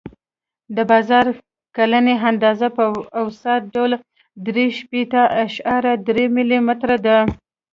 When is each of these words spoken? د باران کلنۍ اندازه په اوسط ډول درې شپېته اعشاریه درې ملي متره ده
د 0.75 0.77
باران 0.89 1.27
کلنۍ 1.75 2.15
اندازه 2.29 2.67
په 2.77 2.83
اوسط 3.19 3.61
ډول 3.73 3.91
درې 4.45 4.65
شپېته 4.77 5.21
اعشاریه 5.41 5.93
درې 6.07 6.25
ملي 6.35 6.59
متره 6.67 6.97
ده 7.05 7.17